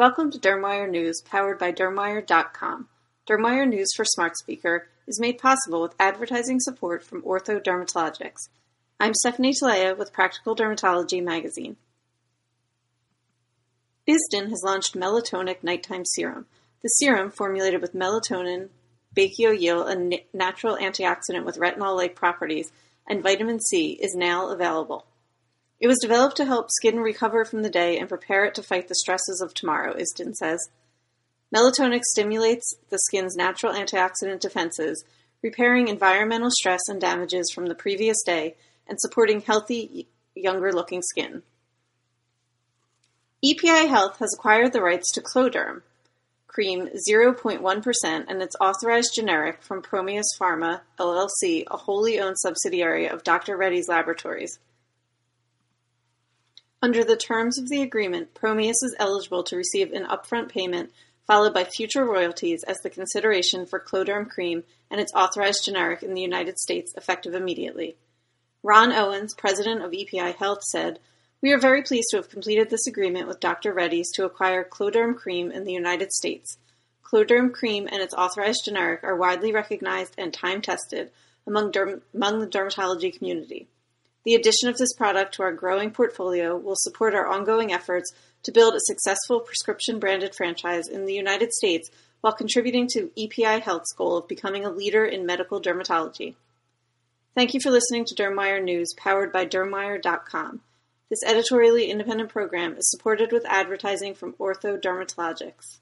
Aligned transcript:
Welcome 0.00 0.30
to 0.30 0.38
Dermwire 0.38 0.88
News, 0.88 1.20
powered 1.20 1.58
by 1.58 1.72
Dermwire.com. 1.72 2.88
Dermwire 3.28 3.68
News 3.68 3.88
for 3.94 4.06
Smart 4.06 4.34
Speaker 4.38 4.88
is 5.06 5.20
made 5.20 5.36
possible 5.36 5.82
with 5.82 5.94
advertising 6.00 6.58
support 6.58 7.04
from 7.04 7.20
Ortho 7.20 7.62
Dermatologics. 7.62 8.48
I'm 8.98 9.12
Stephanie 9.12 9.52
Talea 9.52 9.94
with 9.98 10.14
Practical 10.14 10.56
Dermatology 10.56 11.22
magazine. 11.22 11.76
ISDIN 14.08 14.48
has 14.48 14.62
launched 14.64 14.94
Melatonin 14.94 15.62
Nighttime 15.62 16.06
Serum. 16.06 16.46
The 16.82 16.88
serum, 16.88 17.30
formulated 17.30 17.82
with 17.82 17.92
melatonin, 17.92 18.70
bakuchiol, 19.14 19.86
a 19.86 20.24
natural 20.34 20.78
antioxidant 20.78 21.44
with 21.44 21.58
retinol-like 21.58 22.14
properties, 22.14 22.72
and 23.06 23.22
vitamin 23.22 23.60
C, 23.60 23.98
is 24.00 24.14
now 24.14 24.48
available. 24.48 25.04
It 25.80 25.88
was 25.88 25.98
developed 25.98 26.36
to 26.36 26.44
help 26.44 26.70
skin 26.70 27.00
recover 27.00 27.44
from 27.44 27.62
the 27.62 27.70
day 27.70 27.98
and 27.98 28.08
prepare 28.08 28.44
it 28.44 28.54
to 28.56 28.62
fight 28.62 28.88
the 28.88 28.94
stresses 28.94 29.40
of 29.40 29.54
tomorrow, 29.54 29.94
ISDIN 29.94 30.34
says. 30.34 30.68
Melatonin 31.54 32.02
stimulates 32.02 32.74
the 32.90 32.98
skin's 32.98 33.34
natural 33.34 33.72
antioxidant 33.72 34.40
defenses, 34.40 35.04
repairing 35.42 35.88
environmental 35.88 36.50
stress 36.50 36.82
and 36.88 37.00
damages 37.00 37.50
from 37.50 37.66
the 37.66 37.74
previous 37.74 38.22
day 38.22 38.56
and 38.86 39.00
supporting 39.00 39.40
healthy, 39.40 40.06
younger 40.34 40.72
looking 40.72 41.00
skin. 41.02 41.42
EPI 43.42 43.86
Health 43.86 44.18
has 44.18 44.34
acquired 44.34 44.74
the 44.74 44.82
rights 44.82 45.10
to 45.12 45.22
Cloderm 45.22 45.82
cream 46.46 46.88
0.1% 47.08 48.24
and 48.28 48.42
its 48.42 48.56
authorized 48.60 49.14
generic 49.14 49.62
from 49.62 49.80
Promius 49.80 50.24
Pharma, 50.38 50.80
LLC, 50.98 51.64
a 51.70 51.76
wholly 51.76 52.18
owned 52.18 52.38
subsidiary 52.38 53.08
of 53.08 53.22
Dr. 53.22 53.56
Reddy's 53.56 53.88
Laboratories. 53.88 54.58
Under 56.82 57.04
the 57.04 57.16
terms 57.16 57.58
of 57.58 57.68
the 57.68 57.82
agreement, 57.82 58.32
Promius 58.32 58.82
is 58.82 58.96
eligible 58.98 59.42
to 59.44 59.56
receive 59.56 59.92
an 59.92 60.06
upfront 60.06 60.48
payment 60.48 60.90
followed 61.26 61.54
by 61.54 61.62
future 61.62 62.04
royalties 62.04 62.64
as 62.64 62.78
the 62.78 62.90
consideration 62.90 63.66
for 63.66 63.78
Cloderm 63.78 64.28
cream 64.28 64.64
and 64.90 65.00
its 65.00 65.12
authorized 65.14 65.64
generic 65.64 66.02
in 66.02 66.14
the 66.14 66.22
United 66.22 66.58
States 66.58 66.92
effective 66.96 67.34
immediately. 67.34 67.96
Ron 68.62 68.92
Owens, 68.92 69.34
president 69.34 69.82
of 69.82 69.94
EPI 69.94 70.32
Health, 70.32 70.64
said, 70.64 70.98
We 71.40 71.52
are 71.52 71.58
very 71.58 71.82
pleased 71.82 72.08
to 72.10 72.16
have 72.16 72.30
completed 72.30 72.68
this 72.68 72.86
agreement 72.86 73.28
with 73.28 73.40
Dr. 73.40 73.72
Reddy's 73.72 74.10
to 74.12 74.24
acquire 74.24 74.64
Cloderm 74.64 75.14
cream 75.14 75.52
in 75.52 75.64
the 75.64 75.72
United 75.72 76.12
States. 76.12 76.58
Cloderm 77.04 77.52
cream 77.52 77.88
and 77.92 78.02
its 78.02 78.14
authorized 78.14 78.64
generic 78.64 79.04
are 79.04 79.16
widely 79.16 79.52
recognized 79.52 80.14
and 80.18 80.32
time 80.32 80.62
tested 80.62 81.10
among, 81.46 81.72
derm- 81.72 82.00
among 82.14 82.40
the 82.40 82.46
dermatology 82.46 83.16
community. 83.16 83.68
The 84.24 84.34
addition 84.34 84.68
of 84.68 84.76
this 84.76 84.92
product 84.92 85.34
to 85.34 85.42
our 85.42 85.52
growing 85.52 85.90
portfolio 85.90 86.56
will 86.56 86.76
support 86.76 87.14
our 87.14 87.26
ongoing 87.26 87.72
efforts 87.72 88.12
to 88.42 88.52
build 88.52 88.74
a 88.74 88.80
successful 88.80 89.40
prescription-branded 89.40 90.34
franchise 90.34 90.88
in 90.88 91.06
the 91.06 91.14
United 91.14 91.52
States 91.52 91.90
while 92.20 92.32
contributing 92.34 92.86
to 92.88 93.10
EPI 93.16 93.60
Health's 93.60 93.94
goal 93.94 94.18
of 94.18 94.28
becoming 94.28 94.64
a 94.64 94.70
leader 94.70 95.04
in 95.04 95.24
medical 95.24 95.60
dermatology. 95.60 96.34
Thank 97.34 97.54
you 97.54 97.60
for 97.60 97.70
listening 97.70 98.04
to 98.06 98.14
Dermwire 98.14 98.62
News, 98.62 98.92
powered 98.96 99.32
by 99.32 99.46
Dermwire.com. 99.46 100.60
This 101.08 101.24
editorially 101.26 101.90
independent 101.90 102.28
program 102.28 102.76
is 102.76 102.90
supported 102.90 103.32
with 103.32 103.46
advertising 103.46 104.14
from 104.14 104.34
Ortho 104.34 104.80
Dermatologics. 104.80 105.78